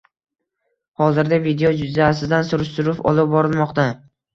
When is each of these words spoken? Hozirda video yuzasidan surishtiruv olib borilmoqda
Hozirda 1.01 1.39
video 1.45 1.75
yuzasidan 1.83 2.51
surishtiruv 2.51 3.09
olib 3.15 3.35
borilmoqda 3.41 3.91